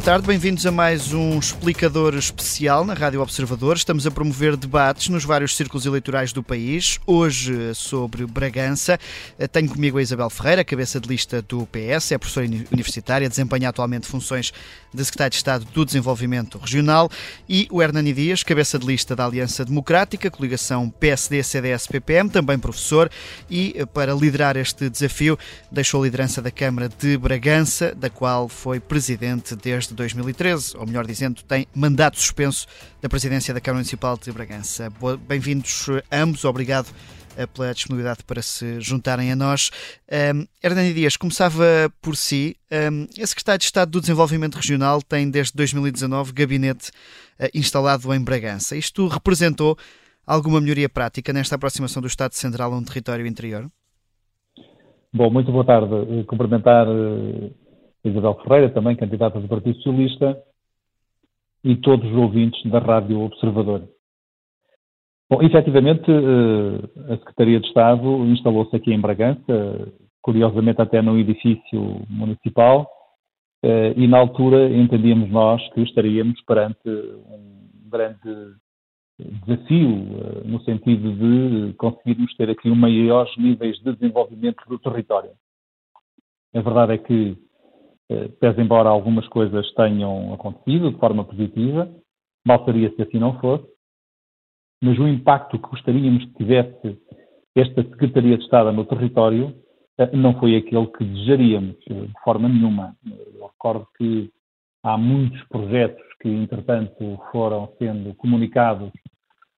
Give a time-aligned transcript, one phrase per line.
[0.00, 3.76] Boa tarde, bem-vindos a mais um explicador especial na Rádio Observador.
[3.76, 6.98] Estamos a promover debates nos vários círculos eleitorais do país.
[7.06, 8.98] Hoje sobre Bragança.
[9.52, 14.06] Tenho comigo a Isabel Ferreira, cabeça de lista do PS, é professora universitária, desempenha atualmente
[14.06, 14.54] funções
[14.92, 17.10] de secretário de Estado do Desenvolvimento Regional,
[17.46, 23.10] e o Hernani Dias, cabeça de lista da Aliança Democrática, coligação PSD-CDS-PPM, também professor,
[23.50, 25.38] e para liderar este desafio
[25.70, 31.06] deixou a liderança da Câmara de Bragança, da qual foi presidente desde 2013, ou melhor
[31.06, 32.66] dizendo, tem mandato suspenso
[33.00, 34.92] da presidência da Câmara Municipal de Bragança.
[35.26, 36.88] Bem-vindos ambos, obrigado
[37.36, 39.70] eh, pela disponibilidade para se juntarem a nós.
[40.34, 41.64] Um, Hernani Dias, começava
[42.02, 42.56] por si.
[42.70, 46.90] Um, a Secretaria de Estado do Desenvolvimento Regional tem desde 2019 gabinete
[47.38, 48.76] uh, instalado em Bragança.
[48.76, 49.76] Isto representou
[50.26, 53.66] alguma melhoria prática nesta aproximação do Estado Central a um território interior?
[55.12, 55.92] Bom, muito boa tarde.
[55.92, 56.86] Eh, cumprimentar
[58.04, 60.42] Isabel Ferreira, também candidata do Partido Socialista,
[61.62, 63.88] e todos os ouvintes da Rádio Observador.
[65.28, 72.02] Bom, efetivamente, eh, a Secretaria de Estado instalou-se aqui em Bragança, curiosamente até num edifício
[72.08, 72.90] municipal,
[73.62, 78.54] eh, e na altura entendíamos nós que estaríamos perante um grande
[79.46, 85.30] desafio, eh, no sentido de conseguirmos ter aqui um maiores níveis de desenvolvimento do território.
[86.54, 87.36] A verdade é que
[88.40, 91.88] pese embora algumas coisas tenham acontecido de forma positiva,
[92.46, 93.66] mal seria se assim não fosse,
[94.82, 96.98] mas o impacto que gostaríamos que tivesse
[97.54, 99.54] esta Secretaria de Estado no território
[99.98, 102.96] eh, não foi aquele que desejaríamos eh, de forma nenhuma.
[103.06, 104.30] Eu recordo que
[104.82, 108.90] há muitos projetos que, entretanto, foram sendo comunicados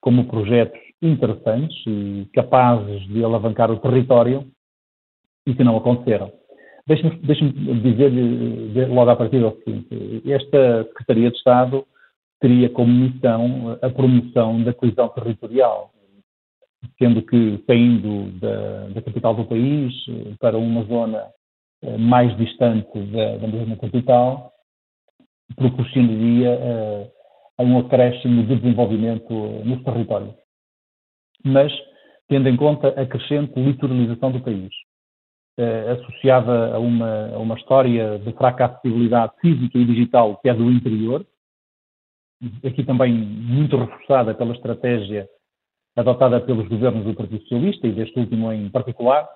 [0.00, 4.50] como projetos interessantes e capazes de alavancar o território
[5.47, 6.33] e que não aconteceram.
[6.86, 11.86] Deixe-me deixe dizer logo à partida o seguinte: esta Secretaria de Estado
[12.40, 15.90] teria como missão a promoção da coesão territorial,
[16.98, 19.95] sendo que saindo da, da capital do país
[20.40, 21.29] para uma zona
[21.83, 24.52] eh, mais distante da, da mesma capital,
[25.56, 29.33] proporcionaria uh, um acréscimo de desenvolvimento
[29.64, 30.35] nos territórios.
[31.45, 31.73] Mas,
[32.29, 34.73] tendo em conta a crescente litoralização do país,
[35.58, 40.55] eh, associada a uma, a uma história de fraca acessibilidade física e digital que é
[40.55, 41.27] do interior,
[42.64, 45.29] aqui também muito reforçada pela estratégia
[45.96, 49.29] adotada pelos governos do Partido Socialista e deste último em particular,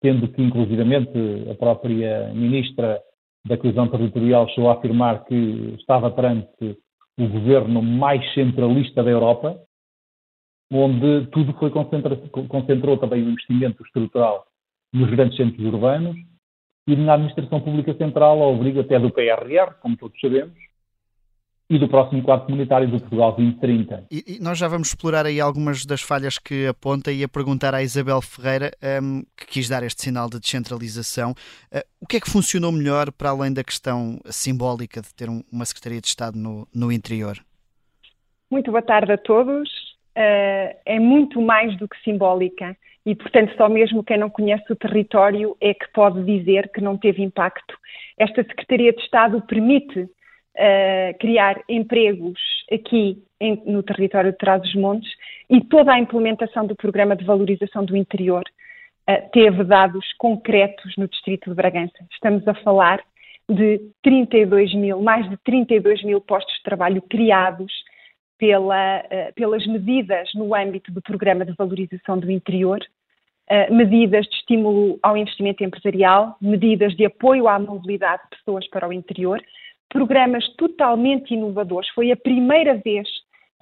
[0.00, 1.18] tendo que, inclusivamente,
[1.50, 3.00] a própria Ministra
[3.44, 6.78] da Coesão Territorial chegou a afirmar que estava perante
[7.18, 9.60] o governo mais centralista da Europa,
[10.72, 14.47] onde tudo foi concentrou também o investimento estrutural
[14.92, 16.16] nos grandes centros urbanos
[16.86, 20.56] e na administração pública central ao abrigo até do PRR, como todos sabemos,
[21.70, 24.06] e do próximo quadro comunitário do Portugal 2030.
[24.10, 27.74] E, e, nós já vamos explorar aí algumas das falhas que aponta e a perguntar
[27.74, 28.70] à Isabel Ferreira,
[29.02, 31.32] um, que quis dar este sinal de descentralização.
[31.70, 35.42] Uh, o que é que funcionou melhor para além da questão simbólica de ter um,
[35.52, 37.36] uma Secretaria de Estado no, no interior?
[38.50, 39.68] Muito boa tarde a todos.
[40.16, 44.76] Uh, é muito mais do que simbólica e, portanto, só mesmo quem não conhece o
[44.76, 47.74] território é que pode dizer que não teve impacto.
[48.18, 52.38] Esta Secretaria de Estado permite uh, criar empregos
[52.70, 55.10] aqui em, no território de Trás-os-Montes
[55.48, 58.42] e toda a implementação do Programa de Valorização do Interior
[59.08, 61.98] uh, teve dados concretos no Distrito de Bragança.
[62.12, 63.00] Estamos a falar
[63.48, 67.72] de 32 mil, mais de 32 mil postos de trabalho criados
[68.38, 72.80] pela, uh, pelas medidas no âmbito do Programa de Valorização do Interior
[73.50, 78.88] uh, medidas de estímulo ao investimento empresarial, medidas de apoio à mobilidade de pessoas para
[78.88, 79.42] o interior,
[79.88, 81.88] programas totalmente inovadores.
[81.90, 83.08] Foi a primeira vez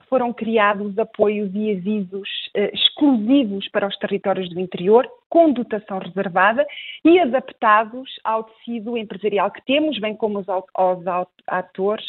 [0.00, 5.98] que foram criados apoios e avisos uh, exclusivos para os territórios do interior, com dotação
[5.98, 6.66] reservada
[7.04, 12.04] e adaptados ao tecido empresarial que temos, bem como aos, aos atores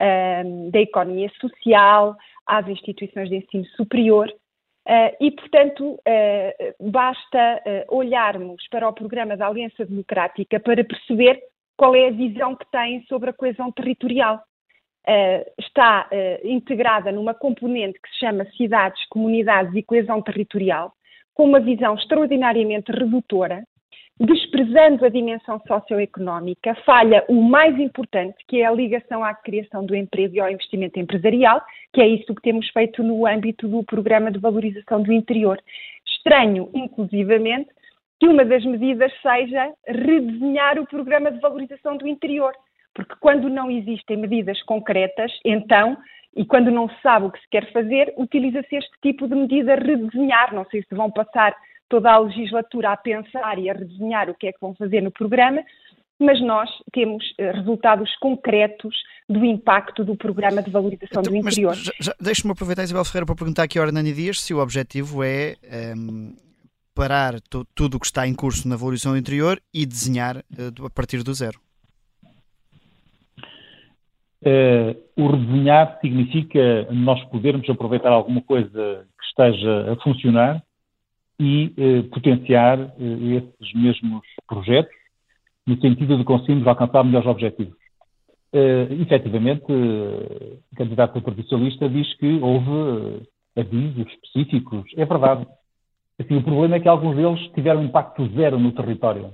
[0.00, 2.16] uh, da economia social,
[2.46, 4.32] às instituições de ensino superior
[4.88, 11.40] Uh, e, portanto, uh, basta uh, olharmos para o programa da Aliança Democrática para perceber
[11.76, 14.42] qual é a visão que tem sobre a coesão territorial.
[15.58, 16.08] está
[16.44, 20.92] integrada numa componente que se chama cidades, comunidades e coesão territorial,
[21.34, 23.64] com uma visão extraordinariamente redutora,
[24.26, 29.96] desprezando a dimensão socioeconómica, falha o mais importante, que é a ligação à criação do
[29.96, 31.60] emprego e ao investimento empresarial,
[31.92, 35.58] que é isso que temos feito no âmbito do Programa de Valorização do Interior.
[36.06, 37.68] Estranho, inclusivamente,
[38.20, 42.52] que uma das medidas seja redesenhar o Programa de Valorização do Interior,
[42.94, 45.96] porque quando não existem medidas concretas, então,
[46.36, 49.74] e quando não se sabe o que se quer fazer, utiliza-se este tipo de medida
[49.74, 50.54] redesenhar.
[50.54, 51.54] Não sei se vão passar
[51.92, 55.10] toda a legislatura a pensar e a redesenhar o que é que vão fazer no
[55.10, 55.62] programa,
[56.18, 58.96] mas nós temos uh, resultados concretos
[59.28, 61.76] do impacto do programa de valorização então, do interior.
[62.18, 66.28] Deixe-me aproveitar, Isabel Ferreira, para perguntar aqui ao Hernani Dias se o objetivo é um,
[66.28, 66.36] ehm,
[66.94, 67.34] parar
[67.74, 71.22] tudo o que está em curso na valorização do interior e desenhar uh, a partir
[71.22, 71.60] do zero.
[74.40, 80.62] Uh, o redesenhar significa nós podermos aproveitar alguma coisa que esteja a funcionar
[81.40, 85.02] e uh, potenciar uh, esses mesmos projetos
[85.66, 87.74] no sentido de conseguirmos alcançar melhores objetivos.
[88.54, 93.22] Uh, efetivamente, uh, o candidato Socialista diz que houve uh,
[93.56, 94.84] avisos específicos.
[94.96, 95.46] É verdade.
[96.18, 99.32] Assim, o problema é que alguns deles tiveram impacto zero no território.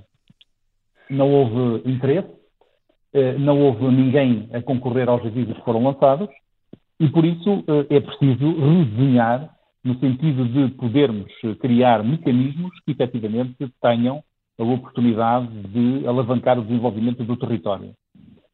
[1.09, 2.29] Não houve interesse,
[3.39, 6.29] não houve ninguém a concorrer aos avisos que foram lançados
[6.99, 9.49] e, por isso, é preciso redesenhar
[9.83, 14.23] no sentido de podermos criar mecanismos que efetivamente tenham
[14.57, 17.93] a oportunidade de alavancar o desenvolvimento do território.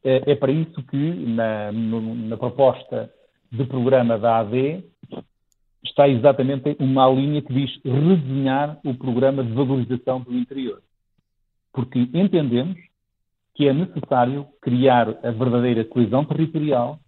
[0.04, 3.10] É, é para isso que, na, na, proposta
[3.50, 4.84] de programa da AD,
[5.84, 10.80] está exatamente uma linha que diz redesenhar o programa de valorização do interior.
[11.72, 12.78] Porque entendemos
[13.54, 17.00] que é necessário criar a verdadeira coesão territorial,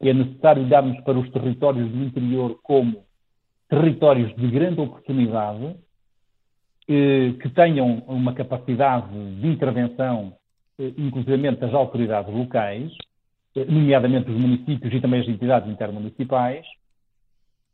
[0.00, 3.04] é necessário olharmos para os territórios do interior como
[3.74, 5.76] territórios de grande oportunidade,
[6.88, 9.08] eh, que tenham uma capacidade
[9.40, 10.34] de intervenção,
[10.78, 12.92] eh, inclusive das autoridades locais,
[13.56, 16.64] eh, nomeadamente os municípios e também as entidades intermunicipais,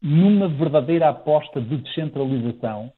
[0.00, 2.90] numa verdadeira aposta de descentralização,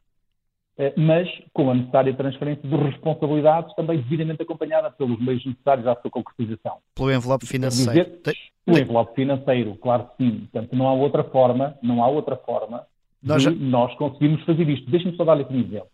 [0.96, 6.10] mas com a necessária transferência de responsabilidades, também devidamente acompanhada pelos meios necessários à sua
[6.10, 6.78] concretização.
[6.94, 7.92] Pelo envelope financeiro.
[8.24, 10.48] Dizer, o envelope financeiro, claro que sim.
[10.50, 12.86] Portanto, não há outra forma, não há outra forma
[13.22, 13.50] nós, já...
[13.50, 14.90] nós conseguirmos fazer isto.
[14.90, 15.88] Deixem-me só dar-lhe aqui um exemplo.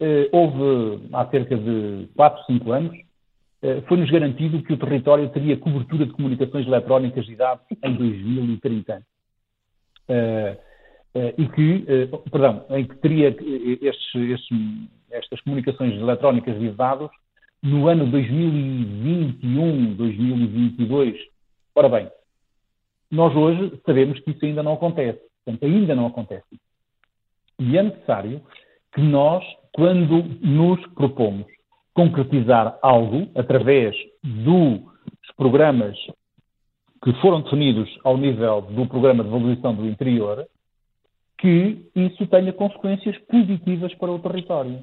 [0.00, 2.96] Uh, houve, há cerca de 4, 5 anos,
[3.62, 9.02] uh, foi-nos garantido que o território teria cobertura de comunicações eletrónicas de dados em 2030.
[10.08, 10.68] Uh,
[11.36, 11.84] e que,
[12.30, 14.56] perdão, em que teria estes, estes,
[15.10, 17.10] estas comunicações eletrónicas de dados
[17.60, 21.18] no ano 2021, 2022.
[21.74, 22.08] Ora bem,
[23.10, 25.20] nós hoje sabemos que isso ainda não acontece.
[25.48, 26.60] Portanto, ainda não acontece.
[27.58, 28.42] E é necessário
[28.92, 29.42] que nós,
[29.72, 31.46] quando nos propomos
[31.94, 34.82] concretizar algo através dos
[35.38, 35.96] programas
[37.02, 40.46] que foram definidos ao nível do programa de valorização do interior,
[41.38, 44.82] que isso tenha consequências positivas para o território.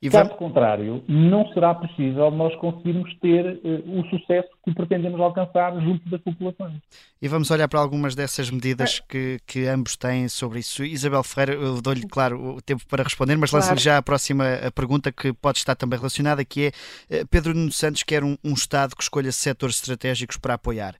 [0.00, 0.38] E Caso vamos...
[0.38, 6.20] contrário, não será possível nós conseguirmos ter uh, o sucesso que pretendemos alcançar junto das
[6.20, 6.74] populações.
[7.20, 9.10] E vamos olhar para algumas dessas medidas é.
[9.10, 10.84] que, que ambos têm sobre isso.
[10.84, 13.64] Isabel Ferreira, eu dou-lhe, claro, o tempo para responder, mas claro.
[13.64, 16.70] lanço-lhe já a próxima a pergunta que pode estar também relacionada, que
[17.10, 20.94] é uh, Pedro Nuno Santos quer um, um Estado que escolha setores estratégicos para apoiar.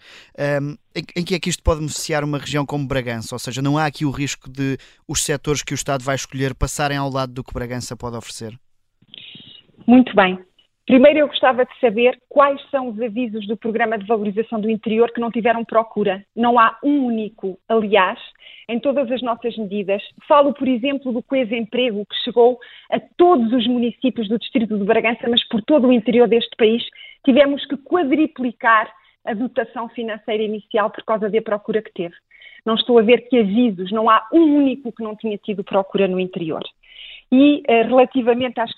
[0.60, 3.34] Um, em, que é que isto pode beneficiar uma região como Bragança?
[3.34, 6.54] Ou seja, não há aqui o risco de os setores que o Estado vai escolher
[6.54, 8.58] passarem ao lado do que Bragança pode oferecer?
[9.86, 10.38] Muito bem.
[10.86, 15.10] Primeiro eu gostava de saber quais são os avisos do Programa de Valorização do Interior
[15.12, 16.24] que não tiveram procura.
[16.34, 18.20] Não há um único, aliás,
[18.68, 20.00] em todas as nossas medidas.
[20.28, 22.58] Falo, por exemplo, do Coesa Emprego, que chegou
[22.90, 26.84] a todos os municípios do Distrito de Bragança, mas por todo o interior deste país.
[27.24, 28.88] Tivemos que quadriplicar
[29.26, 32.14] a dotação financeira inicial por causa da procura que teve.
[32.64, 36.08] Não estou a ver que avisos, não há um único que não tinha tido procura
[36.08, 36.62] no interior.
[37.30, 38.70] E eh, relativamente às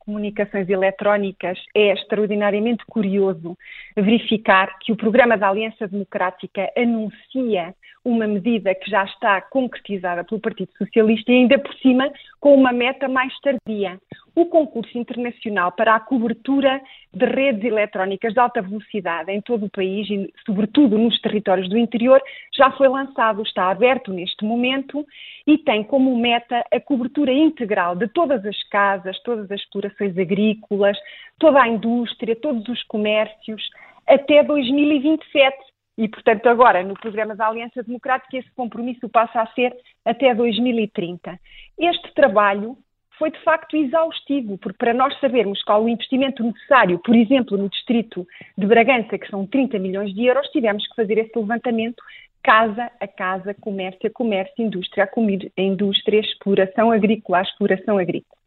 [0.00, 3.56] comunicações eletrónicas, é extraordinariamente curioso
[3.96, 7.72] verificar que o programa da Aliança Democrática anuncia
[8.04, 12.10] uma medida que já está concretizada pelo Partido Socialista e ainda por cima
[12.44, 13.98] com uma meta mais tardia.
[14.36, 16.78] O concurso internacional para a cobertura
[17.10, 21.78] de redes eletrónicas de alta velocidade em todo o país e, sobretudo, nos territórios do
[21.78, 22.20] interior,
[22.54, 25.06] já foi lançado, está aberto neste momento
[25.46, 30.98] e tem como meta a cobertura integral de todas as casas, todas as explorações agrícolas,
[31.38, 33.62] toda a indústria, todos os comércios,
[34.06, 35.73] até 2027.
[35.96, 39.74] E, portanto, agora, no programa da Aliança Democrática, esse compromisso passa a ser
[40.04, 41.38] até 2030.
[41.78, 42.76] Este trabalho
[43.18, 47.68] foi de facto exaustivo, porque para nós sabermos qual o investimento necessário, por exemplo, no
[47.68, 48.26] distrito
[48.58, 52.02] de Bragança, que são 30 milhões de euros, tivemos que fazer esse levantamento
[52.42, 58.38] casa a casa, comércio a comércio, indústria a indústria, exploração agrícola a exploração agrícola.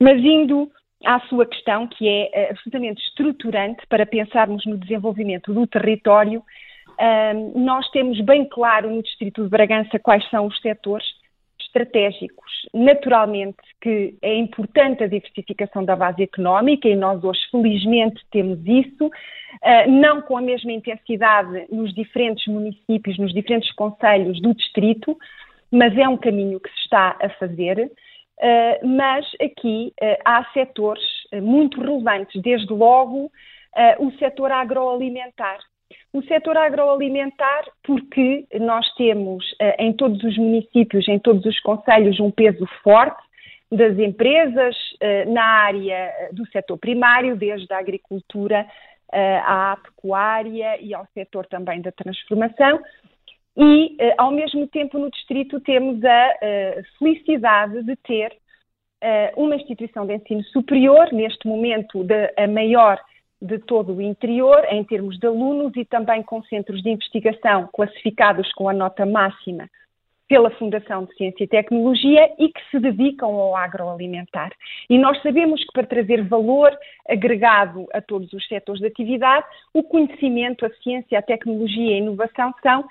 [0.00, 0.70] Mas indo
[1.04, 6.42] à sua questão, que é uh, absolutamente estruturante para pensarmos no desenvolvimento do território.
[7.54, 11.06] Nós temos bem claro no Distrito de Bragança quais são os setores
[11.68, 12.50] estratégicos.
[12.72, 19.06] Naturalmente que é importante a diversificação da base económica e nós hoje felizmente temos isso,
[19.06, 25.16] uh, não com a mesma intensidade nos diferentes municípios, nos diferentes conselhos do distrito,
[25.70, 27.90] mas é um caminho que se está a fazer.
[28.40, 31.04] Uh, mas aqui uh, há setores
[31.42, 33.30] muito relevantes, desde logo
[34.00, 35.58] o setor agroalimentar.
[36.12, 39.44] O setor agroalimentar, porque nós temos
[39.78, 43.22] em todos os municípios, em todos os conselhos, um peso forte
[43.70, 44.74] das empresas
[45.26, 48.66] na área do setor primário, desde a agricultura
[49.12, 52.80] à pecuária e ao setor também da transformação,
[53.58, 58.32] e, eh, ao mesmo tempo, no Distrito temos a eh, felicidade de ter
[59.00, 63.00] eh, uma instituição de ensino superior, neste momento a maior
[63.40, 68.52] de todo o interior, em termos de alunos e também com centros de investigação classificados
[68.52, 69.68] com a nota máxima
[70.28, 74.52] pela Fundação de Ciência e Tecnologia e que se dedicam ao agroalimentar.
[74.88, 76.70] E nós sabemos que para trazer valor
[77.08, 81.98] agregado a todos os setores de atividade, o conhecimento, a ciência, a tecnologia e a
[81.98, 82.86] inovação são uh,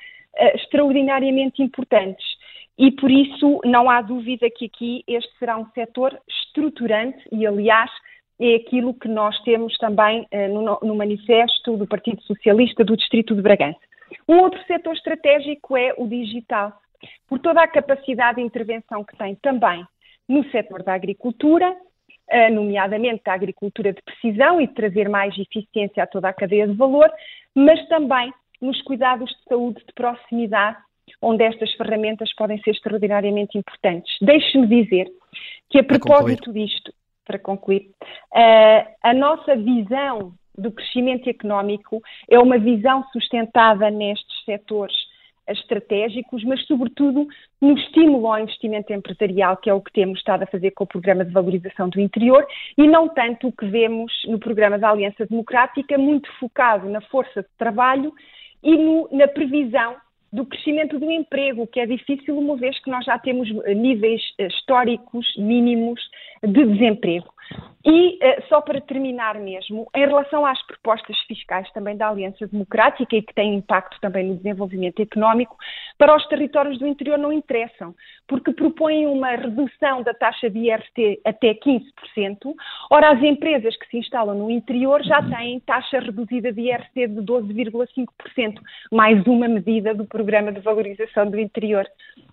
[0.55, 2.25] extraordinariamente importantes.
[2.77, 7.89] E por isso não há dúvida que aqui este será um setor estruturante e, aliás,
[8.39, 13.35] é aquilo que nós temos também uh, no, no, manifesto do Partido Socialista do Distrito
[13.35, 13.79] de Bragança.
[14.27, 16.73] Um outro setor estratégico é o digital,
[17.27, 19.85] por toda a capacidade de intervenção que tem também
[20.27, 26.03] no setor da agricultura, uh, nomeadamente da agricultura de precisão e de trazer mais eficiência
[26.03, 27.09] a toda a cadeia de valor,
[27.55, 30.77] mas também nos cuidados de saúde de proximidade,
[31.21, 34.15] onde estas ferramentas podem ser extraordinariamente importantes.
[34.21, 35.11] Deixe-me dizer
[35.69, 36.91] que, a propósito disto,
[37.27, 37.91] para concluir,
[38.33, 44.95] uh, a nossa visão do crescimento económico é uma visão sustentada nestes setores
[45.47, 47.27] estratégicos, mas sobretudo
[47.61, 50.87] no estímulo ao investimento empresarial, que é o que temos estado a fazer com o
[50.87, 52.45] Programa de Valorização do Interior,
[52.77, 57.43] e não tanto o que vemos no Programa da Aliança Democrática, muito focado na força
[57.43, 58.13] de trabalho
[58.63, 59.95] e no, na previsão
[60.31, 64.47] do crescimento do emprego, que é difícil uma vez que nós já temos níveis eh,
[64.47, 66.01] históricos mínimos
[66.43, 67.36] de desemprego.
[67.85, 73.15] E, uh, só para terminar mesmo, em relação às propostas fiscais também da Aliança Democrática
[73.15, 75.55] e que têm impacto também no desenvolvimento económico,
[75.97, 77.95] para os territórios do interior não interessam,
[78.27, 82.53] porque propõem uma redução da taxa de IRT até 15%.
[82.91, 87.21] Ora, as empresas que se instalam no interior já têm taxa reduzida de IRT de
[87.21, 88.59] 12,5%,
[88.91, 91.87] mais uma medida do Programa de Valorização do Interior.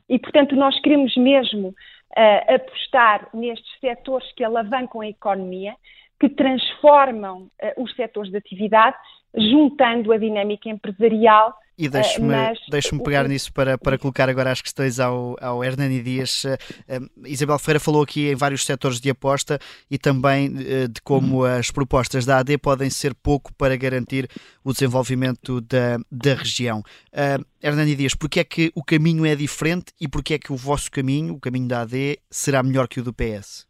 [0.09, 1.75] E, portanto, nós queremos mesmo
[2.16, 5.76] uh, apostar nestes setores que alavancam a economia,
[6.20, 8.96] que transformam uh, os setores de atividade,
[9.37, 14.61] juntando a dinâmica empresarial e deixe-me uh, deixe pegar nisso para, para colocar agora as
[14.61, 16.45] questões ao, ao Hernani Dias.
[16.45, 19.59] Uh, uh, Isabel Ferreira falou aqui em vários setores de aposta
[19.90, 21.45] e também de como uhum.
[21.45, 24.28] as propostas da AD podem ser pouco para garantir
[24.64, 26.81] o desenvolvimento da, da região.
[27.12, 30.57] Uh, Hernani Dias, porquê é que o caminho é diferente e porquê é que o
[30.57, 33.66] vosso caminho, o caminho da AD, será melhor que o do PS?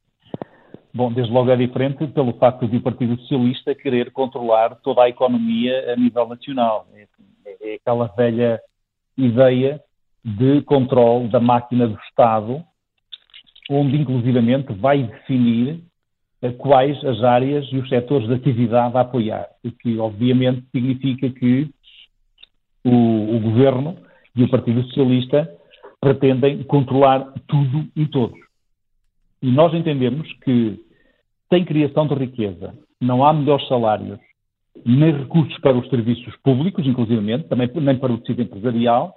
[0.93, 5.09] Bom, desde logo é diferente pelo facto de o Partido Socialista querer controlar toda a
[5.09, 6.87] economia a nível nacional.
[7.47, 8.61] É é aquela velha
[9.17, 9.81] ideia
[10.25, 12.65] de controle da máquina do Estado,
[13.71, 15.83] onde inclusivamente vai definir
[16.59, 21.71] quais as áreas e os setores de atividade a apoiar, o que obviamente significa que
[22.85, 23.97] o, o Governo
[24.37, 25.51] e o Partido Socialista
[26.01, 28.39] pretendem controlar tudo e todos.
[29.41, 30.79] E nós entendemos que
[31.51, 34.19] sem criação de riqueza, não há melhores salários,
[34.85, 39.15] nem recursos para os serviços públicos, inclusivamente, também nem para o tecido empresarial,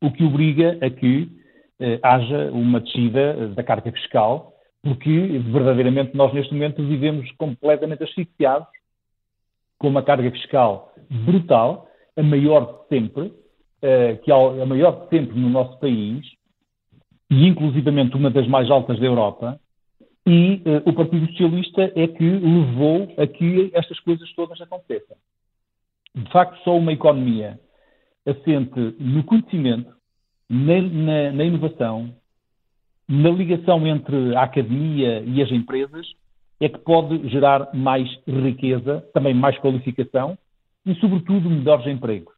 [0.00, 1.28] o que obriga a que
[1.80, 8.68] eh, haja uma descida da carga fiscal, porque verdadeiramente nós neste momento vivemos completamente asfixiados
[9.78, 13.32] com uma carga fiscal brutal, a maior de sempre,
[13.80, 16.26] eh, que a maior de sempre no nosso país,
[17.30, 19.60] e inclusivamente uma das mais altas da Europa,
[20.26, 25.16] e uh, o Partido Socialista é que levou a que estas coisas todas aconteçam.
[26.14, 27.58] De facto, só uma economia
[28.26, 29.90] assente no conhecimento,
[30.48, 32.14] na, na, na inovação,
[33.08, 36.06] na ligação entre a academia e as empresas,
[36.60, 40.36] é que pode gerar mais riqueza, também mais qualificação
[40.84, 42.34] e, sobretudo, melhores empregos.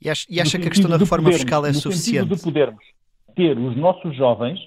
[0.00, 2.34] E acha, e acha que a questão da reforma podermos, fiscal é no suficiente?
[2.34, 2.84] de podermos
[3.34, 4.58] ter os nossos jovens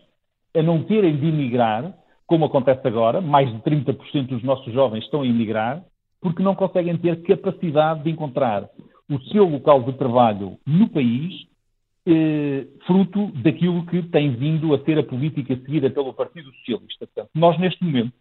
[0.55, 1.93] a não terem de emigrar
[2.25, 5.83] como acontece agora, mais de 30% dos nossos jovens estão a emigrar,
[6.21, 8.69] porque não conseguem ter capacidade de encontrar
[9.09, 11.45] o seu local de trabalho no país,
[12.05, 17.05] eh, fruto daquilo que tem vindo a ser a política seguida pelo Partido Socialista.
[17.07, 18.13] Portanto, nós, neste momento,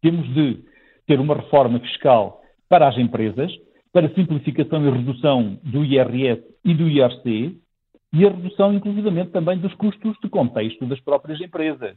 [0.00, 0.64] temos de
[1.06, 3.52] ter uma reforma fiscal para as empresas,
[3.92, 7.58] para simplificação e redução do IRS e do IRC,
[8.14, 11.96] e a redução, inclusivamente, também dos custos de contexto das próprias empresas.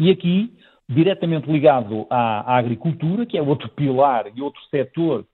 [0.00, 0.50] E aqui,
[0.88, 5.26] diretamente ligado à, à agricultura, que é outro pilar e outro setor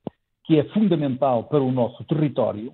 [0.44, 2.72] que é fundamental para o nosso território,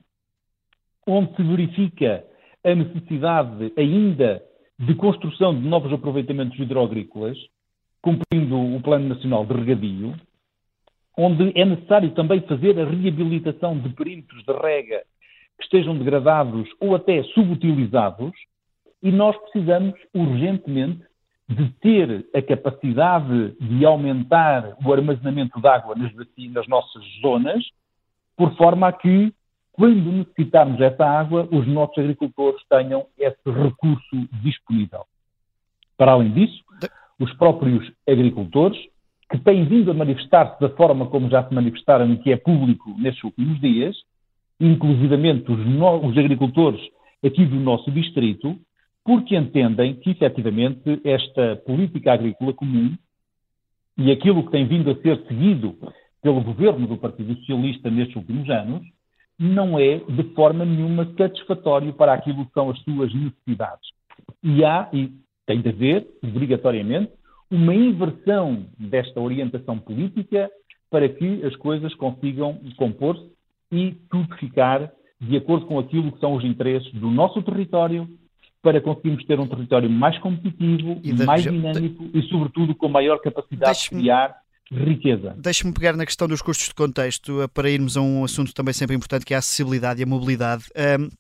[1.07, 2.25] onde se verifica
[2.65, 4.43] a necessidade ainda
[4.79, 7.37] de construção de novos aproveitamentos hidroagrícolas,
[8.01, 10.15] cumprindo o Plano Nacional de Regadio,
[11.17, 15.03] onde é necessário também fazer a reabilitação de perímetros de rega
[15.59, 18.33] que estejam degradados ou até subutilizados,
[19.03, 21.12] e nós precisamos urgentemente
[21.55, 26.13] de ter a capacidade de aumentar o armazenamento de água nas,
[26.53, 27.65] nas nossas zonas,
[28.37, 29.33] por forma a que,
[29.73, 35.05] quando necessitarmos essa água, os nossos agricultores tenham esse recurso disponível.
[35.97, 36.63] Para além disso,
[37.19, 38.79] os próprios agricultores,
[39.31, 42.95] que têm vindo a manifestar-se da forma como já se manifestaram e que é público
[42.99, 43.97] nestes últimos dias,
[44.61, 46.81] inclusivamente os, os agricultores
[47.25, 48.59] aqui do nosso distrito,
[49.05, 52.97] porque entendem que, efetivamente, esta política agrícola comum
[53.99, 55.77] e aquilo que tem vindo a ser seguido
[56.23, 58.83] pelo governo do Partido Socialista nestes últimos anos,
[59.39, 63.89] não é de forma nenhuma satisfatório para aquilo que são as suas necessidades.
[64.43, 65.13] E há, e
[65.47, 67.13] tem de haver, obrigatoriamente,
[67.51, 70.49] uma inversão desta orientação política
[70.89, 73.31] para que as coisas consigam compor-se
[73.71, 78.09] e tudo ficar de acordo com aquilo que são os interesses do nosso território,
[78.63, 82.19] para conseguirmos ter um território mais competitivo, mais dinâmico de...
[82.19, 84.37] e, sobretudo, com maior capacidade de criar
[84.71, 85.35] riqueza.
[85.37, 88.73] Deixe-me pegar na questão dos custos de contexto eh, para irmos a um assunto também
[88.73, 90.65] sempre importante que é a acessibilidade e a mobilidade.
[90.99, 91.11] Um,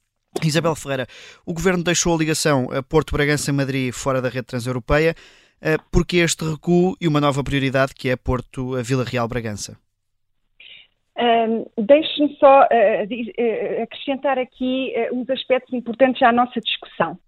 [0.42, 1.06] Isabel Ferreira,
[1.44, 5.14] o Governo deixou a ligação a Porto Bragança-Madrid fora da rede transeuropeia.
[5.60, 9.76] Uh, porque este recuo e uma nova prioridade que é Porto Vila Real Bragança?
[11.16, 17.18] Um, Deixe-me só uh, uh, acrescentar aqui uh, uns aspectos importantes à nossa discussão.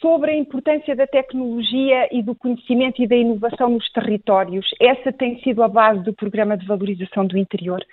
[0.00, 4.66] Sobre a importância da tecnologia e do conhecimento e da inovação nos territórios.
[4.80, 7.84] Essa tem sido a base do Programa de Valorização do Interior.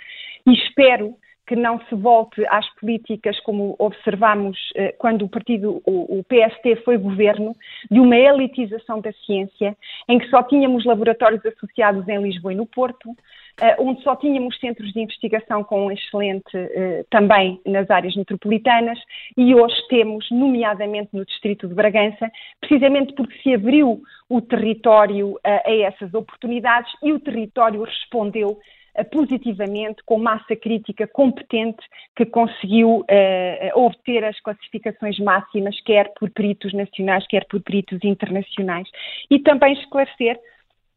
[0.46, 1.16] E espero
[1.48, 6.98] que não se volte às políticas como observamos eh, quando o partido, o, PST foi
[6.98, 7.56] governo,
[7.90, 9.76] de uma elitização da ciência,
[10.10, 13.16] em que só tínhamos laboratórios associados em Lisboa e no Porto, eh,
[13.80, 19.00] onde só tínhamos centros de investigação com um excelente eh, também nas áreas metropolitanas,
[19.36, 25.72] e hoje temos, nomeadamente no distrito de Bragança, precisamente porque se abriu o território a
[25.72, 28.60] essas oportunidades e o território respondeu
[29.12, 31.80] positivamente, com massa crítica competente,
[32.16, 33.06] que conseguiu
[33.76, 38.90] obter as classificações máximas, quer por peritos nacionais, quer por peritos internacionais.
[39.30, 40.38] E também esclarecer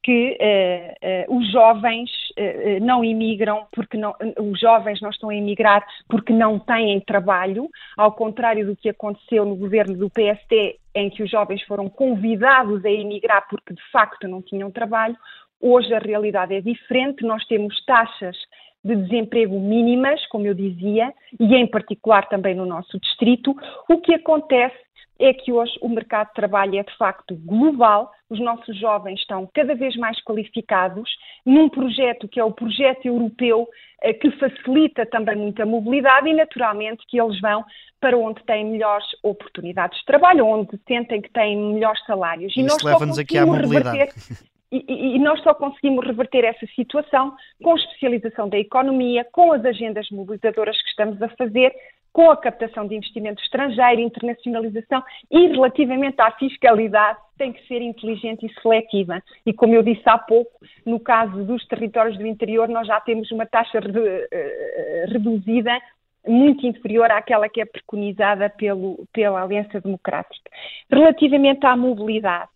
[0.03, 5.35] que uh, uh, os jovens uh, não imigram porque não, os jovens não estão a
[5.35, 11.11] emigrar porque não têm trabalho, ao contrário do que aconteceu no governo do PST, em
[11.11, 15.17] que os jovens foram convidados a emigrar porque de facto não tinham trabalho.
[15.61, 18.37] Hoje a realidade é diferente, nós temos taxas
[18.83, 23.55] de desemprego mínimas, como eu dizia, e em particular também no nosso distrito.
[23.89, 24.79] O que acontece
[25.21, 29.49] é que hoje o mercado de trabalho é de facto global, os nossos jovens estão
[29.53, 31.11] cada vez mais qualificados
[31.45, 33.69] num projeto que é o projeto europeu,
[34.03, 37.65] eh, que facilita também muita mobilidade e, naturalmente, que eles vão
[38.01, 42.57] para onde têm melhores oportunidades de trabalho, onde sentem que têm melhores salários.
[42.57, 43.99] E Isso leva-nos aqui à mobilidade.
[43.99, 49.53] Reverter, e, e, nós só conseguimos reverter essa situação com a especialização da economia, com
[49.53, 51.75] as agendas mobilizadoras que estamos a fazer,
[52.13, 58.45] com a captação de investimento estrangeiro, internacionalização e relativamente à fiscalidade tem que ser inteligente
[58.45, 59.23] e seletiva.
[59.47, 60.53] E como eu disse há pouco,
[60.85, 65.79] no caso dos territórios do interior, nós já temos uma taxa eh, reduzida
[66.27, 70.51] muito inferior àquela que é preconizada pelo, pela Aliança Democrática.
[70.91, 72.51] Relativamente à mobilidade,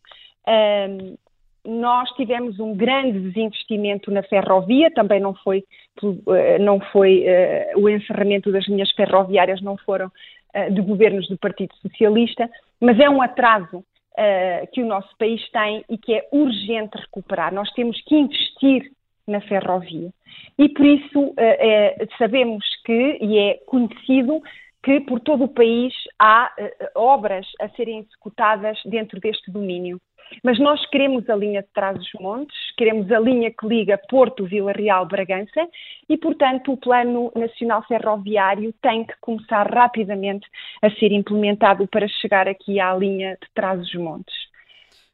[0.46, 1.16] um,
[1.64, 5.64] nós tivemos um grande desinvestimento na ferrovia, também não foi,
[6.29, 11.38] eh, não foi uh, o encerramento das linhas ferroviárias, não foram uh, de governos do
[11.38, 12.50] Partido Socialista,
[12.81, 13.85] mas é um atraso
[14.72, 17.53] que o nosso país tem e que é urgente recuperar.
[17.53, 18.92] Nós temos que investir
[19.27, 20.09] na ferrovia.
[20.57, 21.35] E por isso
[22.16, 24.40] sabemos que, e é conhecido,
[24.85, 26.48] que por todo o país há
[26.94, 30.00] obras a serem executadas dentro deste domínio.
[30.42, 35.06] Mas nós queremos a linha de Trás-os-Montes, queremos a linha que liga Porto, Vila Real,
[35.06, 35.68] Bragança
[36.08, 40.46] e, portanto, o Plano Nacional Ferroviário tem que começar rapidamente
[40.82, 44.34] a ser implementado para chegar aqui à linha de Trás-os-Montes.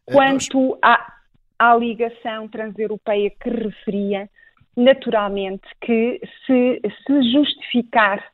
[0.08, 1.14] É, Quanto à,
[1.58, 4.28] à ligação transeuropeia que referia,
[4.76, 8.24] naturalmente que se, se justificar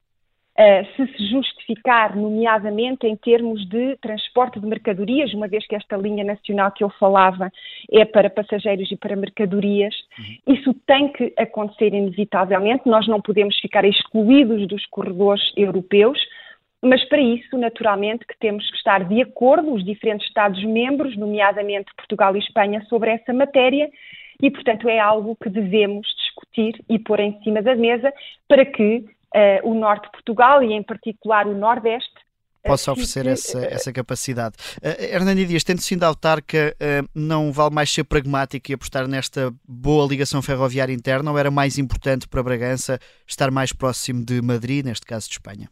[0.97, 6.25] se se justificar, nomeadamente em termos de transporte de mercadorias, uma vez que esta linha
[6.25, 7.51] nacional que eu falava
[7.91, 10.55] é para passageiros e para mercadorias, uhum.
[10.55, 12.89] isso tem que acontecer inevitavelmente.
[12.89, 16.19] Nós não podemos ficar excluídos dos corredores europeus,
[16.83, 22.35] mas para isso, naturalmente, que temos que estar de acordo, os diferentes Estados-membros, nomeadamente Portugal
[22.35, 23.91] e Espanha, sobre essa matéria,
[24.41, 28.13] e, portanto, é algo que devemos discutir e pôr em cima da mesa
[28.47, 29.05] para que
[29.65, 32.27] o norte de Portugal e, em particular, o nordeste
[32.67, 34.57] eh, possa oferecer essa, essa capacidade.
[34.83, 39.53] Uh, Hernani Dias, tendo sido autarca, uh, não vale mais ser pragmático e apostar nesta
[39.67, 44.85] boa ligação ferroviária interna ou era mais importante para Bragança estar mais próximo de Madrid,
[44.85, 45.69] neste caso de Espanha?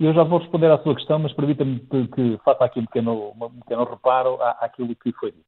[0.00, 3.34] Eu já vou responder à sua questão, mas permita-me que, que, faça aqui um pequeno,
[3.38, 5.44] um pequeno reparo à, àquilo que foi dito.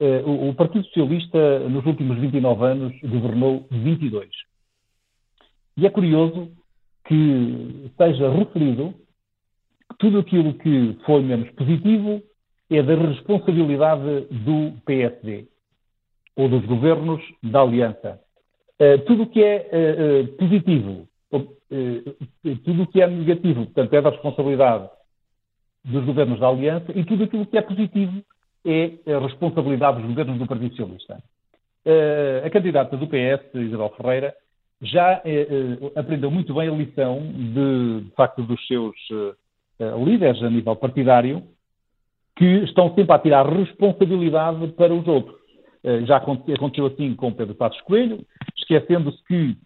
[0.00, 4.28] Uh, o, o Partido Socialista, nos últimos 29 anos, governou 22.
[5.76, 6.50] E é curioso
[7.06, 8.94] que seja referido
[9.90, 12.22] que tudo aquilo que foi menos positivo
[12.70, 15.46] é da responsabilidade do PSD
[16.36, 18.20] ou dos governos da Aliança.
[18.80, 21.08] Uh, tudo o que é uh, uh, positivo,
[22.64, 24.90] tudo o que é negativo, portanto, é da responsabilidade
[25.84, 28.22] dos governos da Aliança e tudo aquilo que é positivo
[28.64, 31.22] é a responsabilidade dos governos do Partido Socialista.
[32.44, 34.34] a candidata do PS, Isabel Ferreira,
[34.82, 38.96] já eh, eh, aprendeu muito bem a lição de, de facto, dos seus
[39.78, 41.44] eh, líderes a nível partidário,
[42.34, 45.40] que estão sempre a tirar responsabilidade para os outros.
[46.06, 48.24] já aconteceu assim com Pedro Passos Coelho,
[48.56, 49.56] esquecendo-se que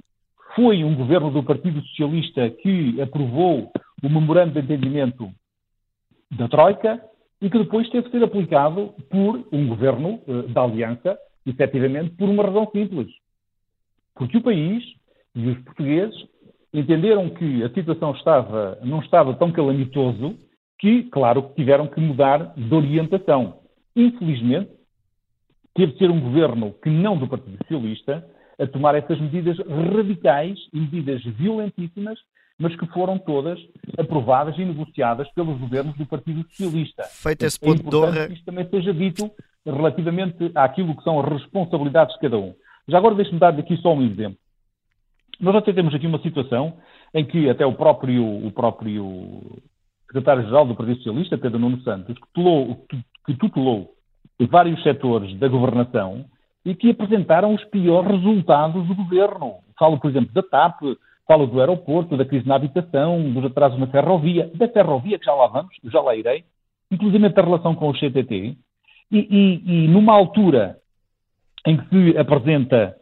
[0.54, 3.70] foi um governo do Partido Socialista que aprovou
[4.02, 5.30] o memorando de entendimento
[6.36, 7.00] da Troika
[7.40, 12.42] e que depois teve de ser aplicado por um governo da Aliança, efetivamente, por uma
[12.42, 13.08] razão simples.
[14.14, 14.82] Porque o país
[15.36, 16.16] e os portugueses
[16.72, 20.36] entenderam que a situação estava, não estava tão calamitoso
[20.78, 23.60] que, claro, tiveram que mudar de orientação.
[23.94, 24.70] Infelizmente,
[25.74, 28.26] teve de ser um governo que não do Partido Socialista
[28.58, 32.18] a tomar essas medidas radicais e medidas violentíssimas,
[32.58, 33.58] mas que foram todas
[33.98, 37.04] aprovadas e negociadas pelos governos do Partido Socialista.
[37.04, 39.30] Feito esse é ponto é importante que isto também seja dito
[39.64, 42.54] relativamente àquilo que são as responsabilidades de cada um.
[42.88, 44.38] Já agora deixe-me dar aqui só um exemplo.
[45.40, 46.74] Nós até temos aqui uma situação
[47.14, 49.40] em que até o próprio, o próprio
[50.06, 52.86] secretário-geral do Partido Socialista, Pedro Nuno Santos, que, tutelou,
[53.26, 53.90] que tutelou
[54.48, 56.24] vários setores da governação
[56.64, 59.56] e que apresentaram os piores resultados do governo.
[59.78, 60.82] Falo, por exemplo, da TAP,
[61.26, 65.34] falo do aeroporto, da crise na habitação, dos atrasos na ferrovia, da ferrovia, que já
[65.34, 66.44] lá vamos, já lá irei,
[66.90, 68.56] inclusive a relação com o CTT,
[69.10, 70.78] e, e, e numa altura
[71.66, 72.96] em que se apresenta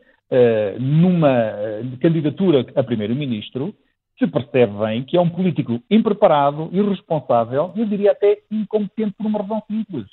[0.81, 3.75] numa eh, candidatura a primeiro-ministro,
[4.19, 9.41] se percebe bem que é um político impreparado, irresponsável, eu diria até incompetente por uma
[9.41, 10.07] razão simples.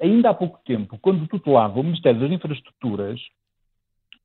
[0.00, 3.20] Ainda há pouco tempo, quando tutelava o Ministério das Infraestruturas,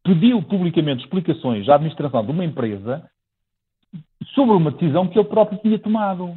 [0.04, 3.10] pediu publicamente explicações à administração de uma empresa
[4.36, 6.36] sobre uma decisão que ele próprio tinha tomado.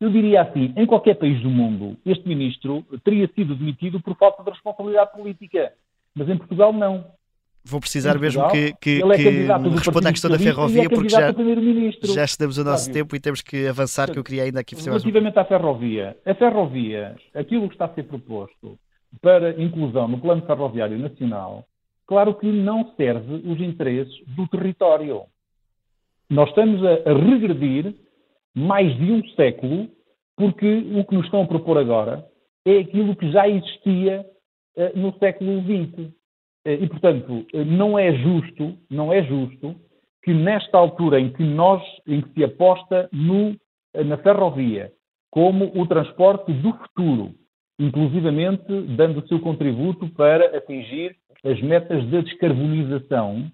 [0.00, 4.42] Eu diria assim, em qualquer país do mundo, este ministro teria sido demitido por falta
[4.42, 5.72] de responsabilidade política.
[6.14, 7.04] Mas em Portugal não
[7.66, 11.32] vou precisar mesmo que, que, é que responda à questão da ferrovia, é porque já,
[12.14, 14.90] já estamos o nosso tempo e temos que avançar, que eu queria ainda aqui fazer
[14.90, 18.78] Relativamente à ferrovia, a ferrovia, aquilo que está a ser proposto
[19.20, 21.64] para inclusão no Plano Ferroviário Nacional,
[22.06, 25.22] claro que não serve os interesses do território.
[26.30, 27.94] Nós estamos a, regredir
[28.54, 29.88] mais de um século,
[30.36, 32.24] porque o que nos estão a propor agora
[32.64, 34.24] é aquilo que já existia
[34.76, 36.12] uh, no século XX.
[36.66, 39.76] Eh, e, portanto, eh, não é justo, não é justo
[40.24, 43.56] que nesta altura em que nós, em que se aposta no,
[43.94, 44.92] eh, na ferrovia
[45.30, 47.32] como o transporte do futuro,
[47.78, 53.48] inclusivamente dando o seu contributo para atingir as metas da descarbonização,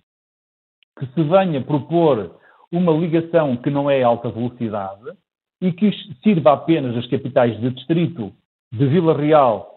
[0.99, 2.39] que se venha propor
[2.71, 5.13] uma ligação que não é alta velocidade
[5.61, 5.91] e que
[6.23, 8.33] sirva apenas as capitais de distrito
[8.73, 9.72] de Vila Real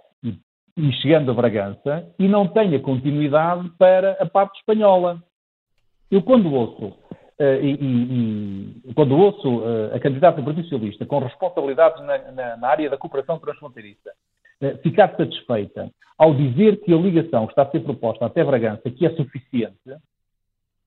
[0.77, 5.21] e chegando a Bragança e não tenha continuidade para a parte espanhola.
[6.11, 11.19] Eu quando ouço, uh, e, e, quando ouço uh, a candidata do Partido Socialista com
[11.19, 14.11] responsabilidades na, na, na, área da cooperação transfronteiriça
[14.61, 18.89] uh, ficar satisfeita ao dizer que a ligação que está a ser proposta até Bragança,
[18.91, 19.77] que é suficiente,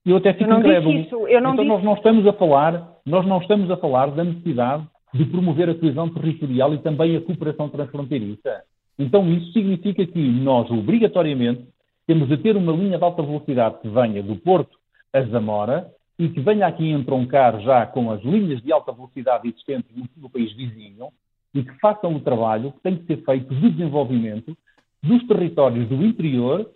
[0.05, 1.05] eu até fico incrédulo.
[1.53, 1.67] então disse...
[1.67, 5.75] nós não estamos a falar, nós não estamos a falar da necessidade de promover a
[5.75, 8.63] coesão territorial e também a cooperação transfronteiriça.
[8.99, 11.65] Então isso significa que nós, obrigatoriamente,
[12.05, 14.77] temos de ter uma linha de alta velocidade que venha do Porto
[15.13, 19.95] a Zamora e que venha aqui entroncar já com as linhas de alta velocidade existentes
[19.95, 21.07] no, no país vizinho
[21.55, 24.55] e que façam o trabalho que tem que ser feito de desenvolvimento
[25.01, 26.69] dos territórios do interior,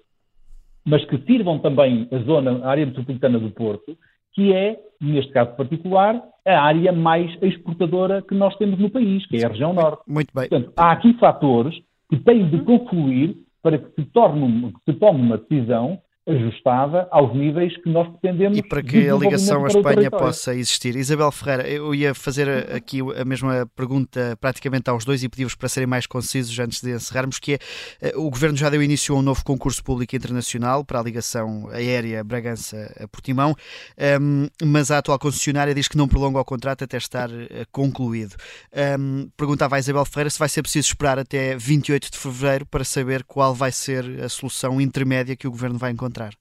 [0.86, 3.98] mas que sirvam também a zona, a área metropolitana do Porto,
[4.32, 9.38] que é, neste caso particular, a área mais exportadora que nós temos no país, que
[9.38, 10.04] é a região norte.
[10.08, 10.48] Muito bem.
[10.48, 11.76] Portanto, há aqui fatores
[12.14, 17.36] que têm de confluir para que se, torne, que se tome uma decisão ajustada aos
[17.36, 18.58] níveis que nós pretendemos.
[18.58, 20.96] E para que a ligação à Espanha possa existir.
[20.96, 25.68] Isabel Ferreira, eu ia fazer aqui a mesma pergunta praticamente aos dois e pedi-vos para
[25.68, 27.60] serem mais concisos antes de encerrarmos, que é,
[28.02, 31.68] eh, o Governo já deu início a um novo concurso público internacional para a ligação
[31.72, 33.54] aérea Bragança-Portimão,
[33.98, 38.36] ehm, mas a atual concessionária diz que não prolonga o contrato até estar eh, concluído.
[38.72, 42.86] Ehm, perguntava a Isabel Ferreira se vai ser preciso esperar até 28 de fevereiro para
[42.86, 46.34] saber qual vai ser a solução intermédia que o Governo vai encontrar encontrar?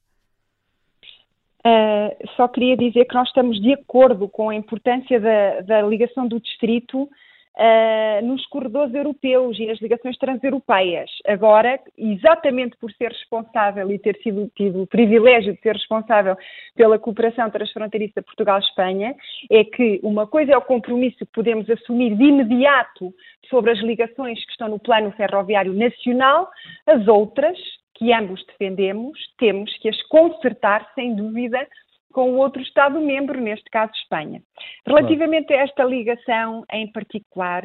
[1.64, 6.26] Uh, só queria dizer que nós estamos de acordo com a importância da, da ligação
[6.26, 11.08] do distrito uh, nos corredores europeus e nas ligações transeuropeias.
[11.24, 16.37] Agora, exatamente por ser responsável e ter sido, tido o privilégio de ser responsável
[16.74, 19.14] pela cooperação transfronteiriça Portugal-Espanha,
[19.48, 23.14] é que uma coisa é o compromisso que podemos assumir de imediato
[23.48, 26.50] sobre as ligações que estão no plano ferroviário nacional,
[26.88, 27.56] as outras
[27.94, 31.66] que ambos defendemos, temos que as consertar, sem dúvida,
[32.12, 34.42] com o outro Estado-membro, neste caso Espanha.
[34.87, 37.64] Relativamente a esta ligação em particular,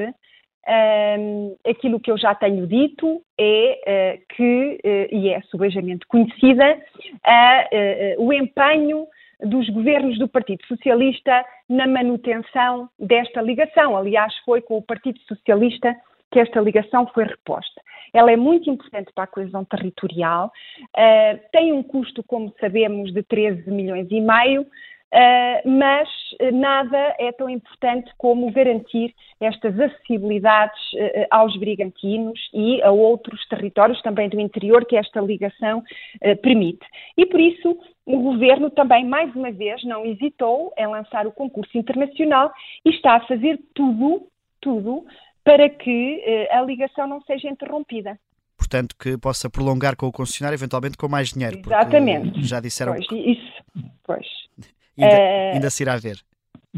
[1.20, 6.78] um, aquilo que eu já tenho dito é uh, que, uh, e é subejamente conhecida,
[6.78, 9.08] uh, o empenho
[9.42, 13.96] dos governos do Partido Socialista na manutenção desta ligação.
[13.96, 15.96] Aliás, foi com o Partido Socialista
[16.32, 17.82] que esta ligação foi reposta.
[18.14, 23.24] Ela é muito importante para a coesão territorial, uh, tem um custo, como sabemos, de
[23.24, 24.66] 13 milhões e meio,
[25.08, 26.10] Uh, mas
[26.52, 34.02] nada é tão importante como garantir estas acessibilidades uh, aos brigantinos e a outros territórios
[34.02, 35.82] também do interior que esta ligação
[36.44, 36.86] permite.
[37.16, 41.78] E por isso o governo também, mais uma vez, não hesitou em lançar o concurso
[41.78, 42.52] internacional
[42.84, 44.28] e está a fazer tudo,
[44.60, 45.06] tudo
[45.48, 48.20] para que eh, a ligação não seja interrompida.
[48.58, 51.62] Portanto, que possa prolongar com o concessionário, eventualmente com mais dinheiro.
[51.66, 52.44] Exatamente.
[52.44, 53.64] Já disseram pois, isso,
[54.04, 54.28] pois.
[54.98, 56.18] Ainda, uh, ainda se irá ver.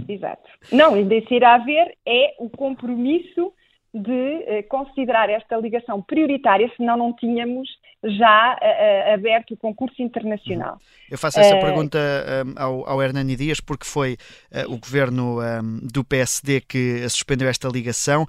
[0.07, 0.47] Exato.
[0.71, 3.51] Não, ainda se irá ver é o compromisso
[3.93, 7.67] de eh, considerar esta ligação prioritária, senão não tínhamos
[8.03, 10.77] já uh, aberto o concurso internacional.
[11.11, 11.97] Eu faço essa uh, pergunta
[12.45, 14.13] um, ao, ao Hernani Dias, porque foi
[14.53, 18.25] uh, o governo um, do PSD que suspendeu esta ligação.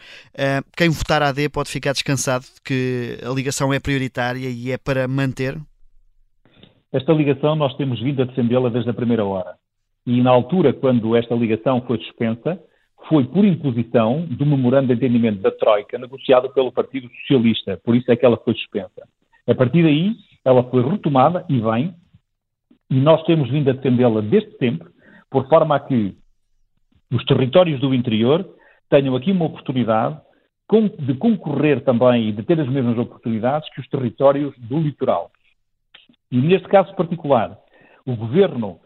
[0.76, 5.06] quem votar AD pode ficar descansado de que a ligação é prioritária e é para
[5.06, 5.56] manter?
[6.92, 9.54] Esta ligação nós temos vindo a defendê-la desde a primeira hora.
[10.04, 12.58] E na altura, quando esta ligação foi suspensa,
[13.08, 17.80] foi por imposição do memorando de entendimento da Troika, negociado pelo Partido Socialista.
[17.84, 19.06] Por isso é que ela foi suspensa.
[19.46, 21.94] A partir daí, ela foi retomada e bem,
[22.88, 24.88] e nós temos vindo a defendê-la desde sempre,
[25.30, 26.16] por forma a que
[27.12, 28.48] os territórios do interior
[28.88, 30.20] tenham aqui uma oportunidade
[30.98, 35.30] de concorrer também e de ter as mesmas oportunidades que os territórios do litoral.
[36.30, 37.58] E neste caso particular,
[38.06, 38.78] o governo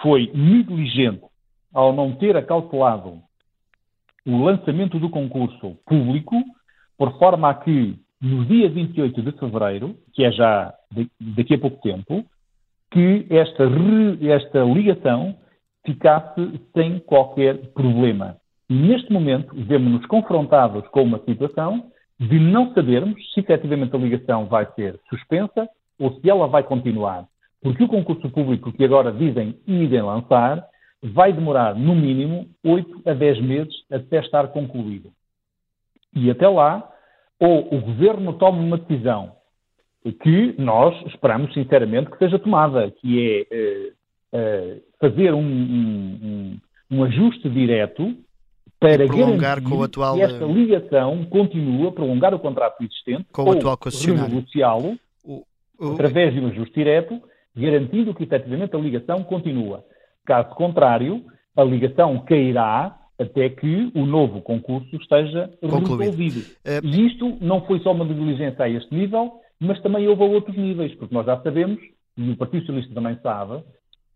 [0.00, 1.22] foi negligente
[1.74, 3.20] ao não ter acautelado
[4.26, 6.36] o lançamento do concurso público,
[6.96, 10.72] por forma a que, no dia 28 de fevereiro, que é já
[11.20, 12.24] daqui a pouco tempo,
[12.90, 13.64] que esta,
[14.22, 15.34] esta ligação
[15.84, 18.36] ficasse sem qualquer problema.
[18.70, 24.46] E neste momento, vemos-nos confrontados com uma situação de não sabermos se efetivamente a ligação
[24.46, 27.26] vai ser suspensa ou se ela vai continuar.
[27.60, 30.64] Porque o concurso público que agora dizem irem lançar
[31.02, 35.10] vai demorar, no mínimo, 8 a 10 meses até estar concluído.
[36.14, 36.88] E até lá,
[37.40, 39.32] ou o governo toma uma decisão
[40.10, 43.92] que nós esperamos sinceramente que seja tomada, que é
[44.34, 46.58] uh, uh, fazer um, um,
[46.90, 48.16] um, ajuste direto
[48.80, 50.16] para garantir com o atual...
[50.16, 54.98] que esta ligação continua, prolongar o contrato existente com o atual renegociá-lo
[55.94, 57.20] através de um ajuste direto,
[57.54, 59.84] garantindo que efetivamente a ligação continua.
[60.24, 61.24] Caso contrário,
[61.56, 65.98] a ligação cairá até que o novo concurso esteja Concluído.
[65.98, 66.40] resolvido.
[66.64, 66.84] Uh...
[66.84, 70.56] E isto não foi só uma diligência a este nível, mas também houve a outros
[70.56, 71.78] níveis, porque nós já sabemos,
[72.16, 73.62] e o Partido Socialista também sabe,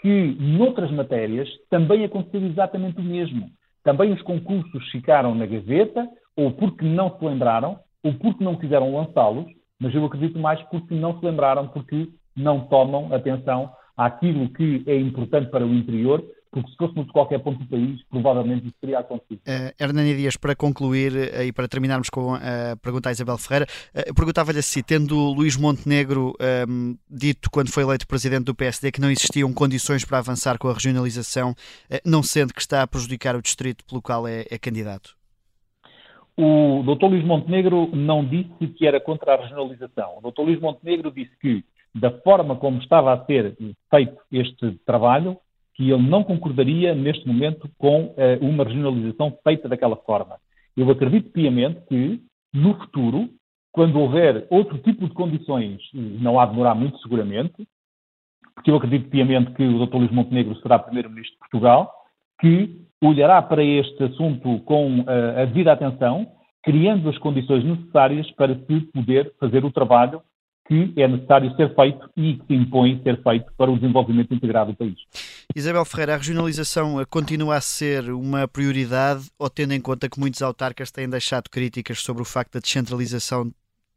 [0.01, 3.49] que noutras matérias também aconteceu exatamente o mesmo.
[3.83, 8.95] Também os concursos ficaram na gaveta, ou porque não se lembraram, ou porque não quiseram
[8.95, 9.47] lançá-los,
[9.81, 14.99] mas eu acredito mais porque não se lembraram, porque não tomam atenção àquilo que é
[14.99, 19.01] importante para o interior, porque se fôssemos de qualquer ponto do país, provavelmente isso teria
[19.01, 19.41] acontecido.
[19.41, 23.67] Uh, Hernani Dias, para concluir uh, e para terminarmos com a pergunta à Isabel Ferreira,
[23.95, 28.91] uh, perguntava-lhe assim, tendo Luís Montenegro um, ehm, dito, quando foi eleito presidente do PSD,
[28.91, 32.87] que não existiam condições para avançar com a regionalização, uh, não sendo que está a
[32.87, 35.15] prejudicar o distrito pelo qual é, é candidato?
[36.39, 37.07] O Dr.
[37.07, 40.19] Luís Montenegro não disse que era contra a regionalização.
[40.19, 40.43] O Dr.
[40.43, 41.65] Luís Montenegro disse que,
[42.01, 43.57] da forma como estava a ser
[43.91, 45.39] feito este trabalho,
[45.75, 50.37] que ele não concordaria neste momento com uh, uma regionalização feita daquela forma.
[50.77, 52.21] Eu acredito piamente que,
[52.53, 53.29] no futuro,
[53.73, 57.67] quando houver outro tipo de condições, não há de demorar muito seguramente,
[58.55, 59.97] porque eu acredito piamente que o Dr.
[59.97, 61.93] Luís Montenegro será Primeiro-Ministro de Portugal,
[62.41, 66.27] que olhará para este assunto com uh, a devida atenção,
[66.63, 70.23] criando as condições necessárias para se poder fazer o trabalho
[70.69, 74.73] que é necessário ser feito e que se impõe ser feito para o desenvolvimento integrado
[74.73, 74.99] do país.
[75.55, 80.19] Isabel Ferreira, a regionalização eh, continua a ser uma prioridade ou tendo em conta que
[80.19, 83.53] muitos autarcas têm deixado críticas sobre o facto da descentralização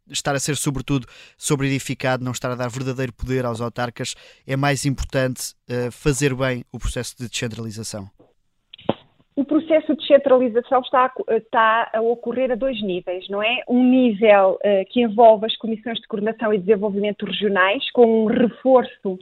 [0.10, 1.06] estar a ser sobretudo
[1.38, 6.66] sobreedificado, não estar a dar verdadeiro poder aos autarcas, é mais importante uh, fazer bem
[6.72, 8.10] o processo de descentralização?
[9.39, 13.63] O processo de descentralização está a, está a, ocorrer a dois níveis, não é?
[13.69, 19.17] Um nível uh, que envolve as comissões de coordenação e desenvolvimento regionais, com um reforço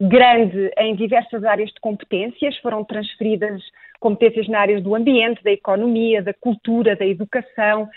[0.00, 3.60] grande em diversas áreas de competências, foram transferidas
[3.98, 7.88] competências na área do ambiente, da economia, da cultura, da educação,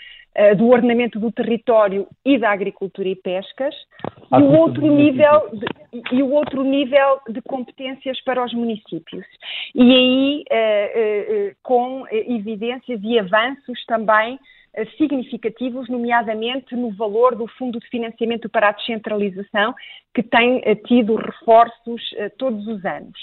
[0.56, 3.74] do ordenamento do território e da agricultura e pescas,
[4.32, 5.66] e o outro nível de,
[6.12, 9.26] e o outro nível de competências para os municípios.
[9.74, 14.38] E aí uh, uh, com evidências e avanços também
[14.96, 19.74] significativos, nomeadamente no valor do Fundo de Financiamento para a Descentralização,
[20.14, 22.00] que tem tido reforços
[22.38, 23.18] todos os anos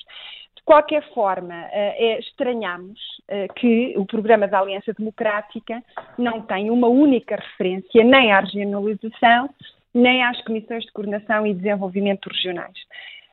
[0.67, 2.99] qualquer forma, eh, é, estranhamos
[3.29, 5.81] eh, que o programa da Aliança Democrática
[6.17, 9.49] não tem uma única referência nem à regionalização,
[9.93, 12.77] nem às comissões de coordenação e desenvolvimento regionais.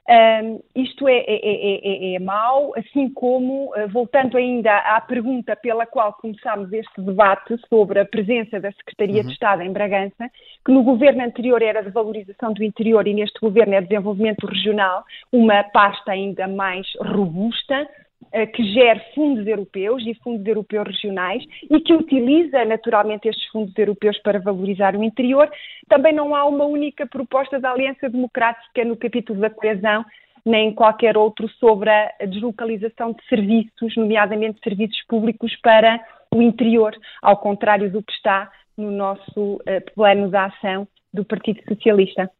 [0.06, 5.56] Um, isto é, é, é, é, é mau, assim como, uh, voltando ainda à pergunta
[5.56, 9.26] pela qual começámos este debate sobre a presença da Secretaria uhum.
[9.26, 10.30] de Estado em Bragança,
[10.62, 14.46] que no governo anterior era de valorização do interior e neste governo é de desenvolvimento
[14.46, 18.03] regional, uma pasta ainda mais robusta, eh,
[18.52, 24.18] que gere fundos europeus e fundos europeus regionais e que utiliza naturalmente estes fundos europeus
[24.18, 25.50] para valorizar o interior.
[25.88, 30.04] Também não há uma única proposta da Aliança Democrática no capítulo da coesão,
[30.44, 36.00] nem qualquer outro sobre a deslocalização de serviços, nomeadamente serviços públicos para
[36.34, 41.62] o interior, ao contrário do que está no nosso uh, plano de ação do Partido
[41.68, 42.30] Socialista.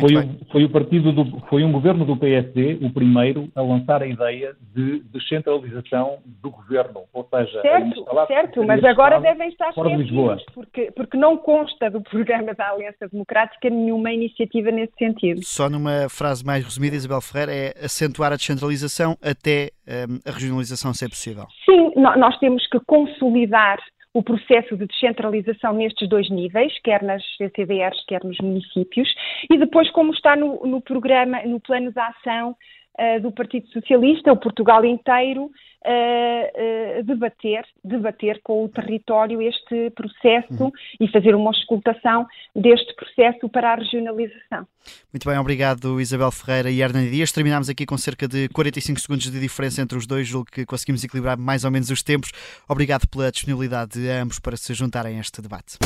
[0.00, 0.10] Foi,
[0.50, 4.56] foi, o partido do, foi um governo do PSD o primeiro a lançar a ideia
[4.74, 11.16] de descentralização do governo, ou seja, certo, certo, mas agora devem estar cientes porque porque
[11.16, 15.40] não consta do programa da Aliança Democrática nenhuma iniciativa nesse sentido.
[15.44, 20.92] Só numa frase mais resumida, Isabel Ferreira, é acentuar a descentralização até um, a regionalização
[20.92, 21.44] ser possível.
[21.64, 23.78] Sim, nós temos que consolidar
[24.14, 29.12] o processo de descentralização nestes dois níveis, quer nas CCDRs, quer nos municípios,
[29.50, 32.56] e depois como está no, no programa, no plano de ação
[32.98, 35.44] uh, do Partido Socialista, o Portugal inteiro,
[35.84, 40.72] uh, uh, debater, debater com o território este processo uhum.
[41.00, 44.66] e fazer uma escutação deste processo para a regionalização.
[45.12, 47.32] Muito bem, obrigado Isabel Ferreira e Hernani Dias.
[47.32, 51.04] Terminámos aqui com cerca de 45 segundos de diferença entre os dois, julgo que conseguimos
[51.04, 52.30] equilibrar mais ou menos os tempos.
[52.68, 55.78] Obrigado pela disponibilidade de ambos para se juntarem a este debate.